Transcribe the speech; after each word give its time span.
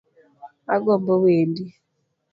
Agombo 0.75 1.11
wendi. 1.23 1.63